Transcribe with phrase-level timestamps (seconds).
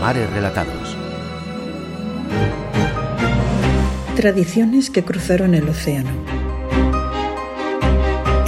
[0.00, 0.96] Mares Relatados.
[4.16, 6.10] Tradiciones que cruzaron el océano.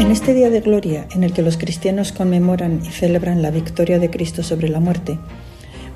[0.00, 4.00] En este día de gloria en el que los cristianos conmemoran y celebran la victoria
[4.00, 5.16] de Cristo sobre la muerte,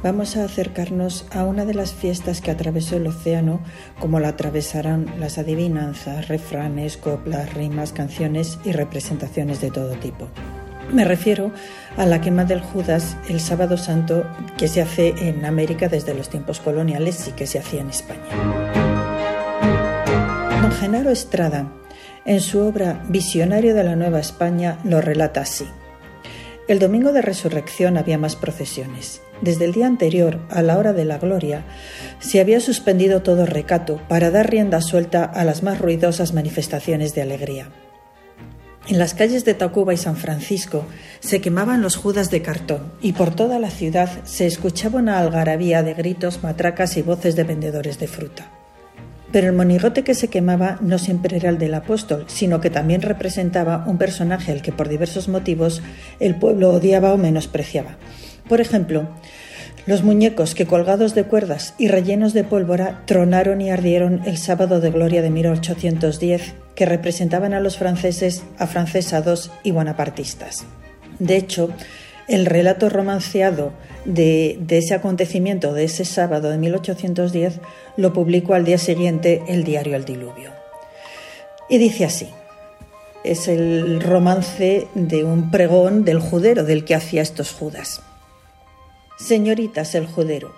[0.01, 3.59] vamos a acercarnos a una de las fiestas que atravesó el océano,
[3.99, 10.29] como la atravesarán las adivinanzas, refranes, coplas, rimas, canciones y representaciones de todo tipo.
[10.93, 11.53] Me refiero
[11.97, 14.25] a la quema del Judas el sábado santo
[14.57, 18.23] que se hace en América desde los tiempos coloniales y que se hacía en España.
[20.63, 21.73] Don Genaro Estrada,
[22.25, 25.67] en su obra Visionario de la Nueva España, lo relata así.
[26.69, 29.23] El domingo de resurrección había más procesiones.
[29.41, 31.65] Desde el día anterior, a la hora de la gloria,
[32.19, 37.23] se había suspendido todo recato para dar rienda suelta a las más ruidosas manifestaciones de
[37.23, 37.69] alegría.
[38.89, 40.87] En las calles de Tacuba y San Francisco
[41.19, 45.83] se quemaban los judas de cartón y por toda la ciudad se escuchaba una algarabía
[45.83, 48.53] de gritos, matracas y voces de vendedores de fruta.
[49.33, 53.03] Pero el monigote que se quemaba no siempre era el del apóstol, sino que también
[53.03, 55.83] representaba un personaje al que por diversos motivos
[56.21, 57.97] el pueblo odiaba o menospreciaba.
[58.49, 59.09] Por ejemplo,
[59.87, 64.81] los muñecos que colgados de cuerdas y rellenos de pólvora tronaron y ardieron el sábado
[64.81, 70.65] de gloria de 1810, que representaban a los franceses afrancesados y bonapartistas.
[71.21, 71.71] De hecho,
[72.29, 73.73] el relato romanceado
[74.05, 77.61] de, ese acontecimiento, de ese sábado de 1810,
[77.97, 80.51] lo publicó al día siguiente el diario El Diluvio.
[81.69, 82.29] Y dice así,
[83.23, 88.03] es el romance de un pregón del judero del que hacía estos judas.
[89.19, 90.55] Señoritas el judero,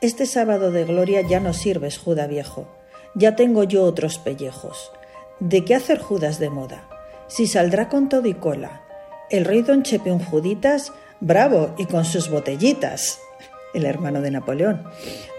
[0.00, 2.68] este sábado de gloria ya no sirves, Juda viejo,
[3.16, 4.92] ya tengo yo otros pellejos.
[5.40, 6.88] ¿De qué hacer Judas de moda?
[7.26, 8.82] Si saldrá con todo y cola,
[9.30, 13.18] el rey don Chepe un Juditas, bravo, y con sus botellitas.
[13.74, 14.84] El hermano de Napoleón.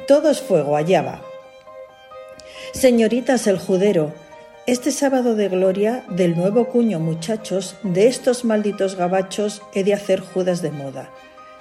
[0.06, 1.22] Todo es fuego, allá va.
[2.74, 4.12] Señoritas el judero,
[4.68, 10.20] este sábado de gloria del nuevo cuño, muchachos, de estos malditos gabachos he de hacer
[10.20, 11.10] Judas de moda.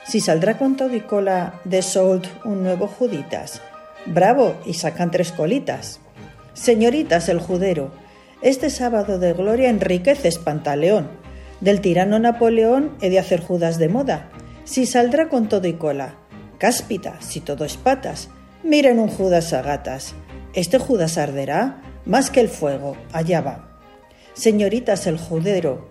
[0.08, 3.60] Si saldrá con todo y cola de Sold un nuevo Juditas,
[4.06, 6.00] bravo, y sacan tres colitas.
[6.54, 7.92] Señoritas el judero,
[8.40, 11.08] este sábado de gloria enriqueces Pantaleón
[11.60, 14.30] del tirano Napoleón he de hacer Judas de moda.
[14.64, 16.14] Si saldrá con todo y cola.
[16.58, 18.28] Cáspita, si todo es patas.
[18.62, 20.14] Miren un Judas a gatas.
[20.54, 22.96] Este Judas arderá más que el fuego.
[23.12, 23.80] Allá va.
[24.34, 25.88] Señoritas el judero.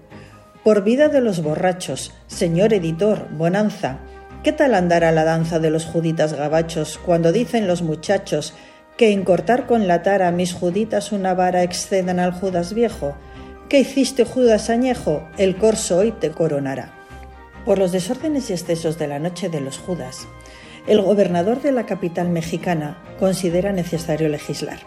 [0.68, 4.00] Por vida de los borrachos, señor editor, bonanza.
[4.44, 8.54] ¿Qué tal andará la danza de los juditas gabachos cuando dicen los muchachos
[8.98, 13.16] que en cortar con la tara mis juditas una vara excedan al Judas viejo?
[13.70, 15.26] ¿Qué hiciste, Judas añejo?
[15.38, 16.92] El corso hoy te coronará.
[17.64, 20.28] Por los desórdenes y excesos de la noche de los Judas,
[20.86, 24.80] el gobernador de la capital mexicana considera necesario legislar.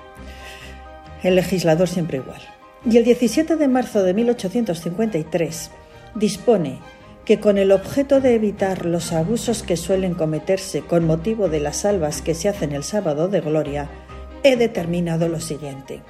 [1.23, 2.60] El legislador siempre igual.
[2.85, 5.71] Y el 17 de marzo de 1853
[6.15, 6.79] dispone
[7.25, 11.79] que con el objeto de evitar los abusos que suelen cometerse con motivo de las
[11.79, 13.89] salvas que se hacen el sábado de gloria,
[14.43, 16.01] he determinado lo siguiente.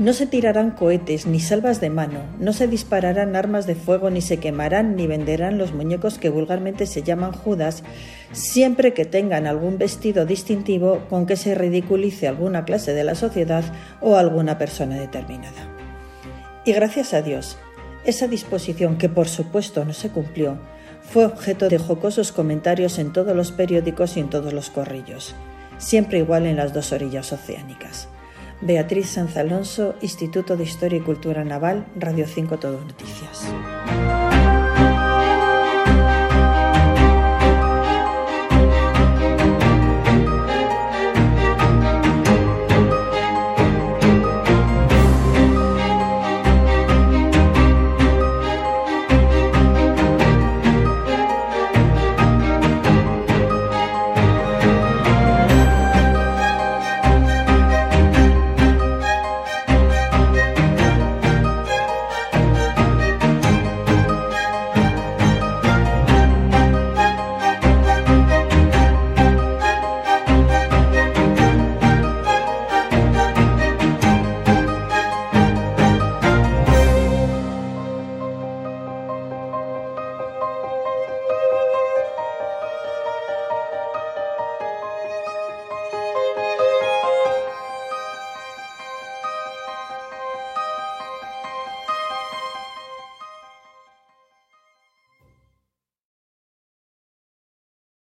[0.00, 4.22] No se tirarán cohetes ni salvas de mano, no se dispararán armas de fuego, ni
[4.22, 7.82] se quemarán ni venderán los muñecos que vulgarmente se llaman Judas,
[8.32, 13.62] siempre que tengan algún vestido distintivo con que se ridiculice alguna clase de la sociedad
[14.00, 15.68] o alguna persona determinada.
[16.64, 17.58] Y gracias a Dios,
[18.06, 20.56] esa disposición, que por supuesto no se cumplió,
[21.02, 25.34] fue objeto de jocosos comentarios en todos los periódicos y en todos los corrillos,
[25.76, 28.08] siempre igual en las dos orillas oceánicas.
[28.60, 33.46] Beatriz Sanz Alonso, Instituto de Historia y Cultura Naval, Radio 5 Todo Noticias.